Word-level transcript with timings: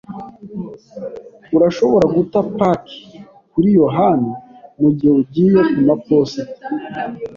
Urashobora 1.55 2.05
guta 2.15 2.39
paki 2.57 2.99
kuri 3.51 3.69
yohani 3.79 4.31
mugihe 4.81 5.13
ugiye 5.21 5.59
kumaposita? 5.71 6.55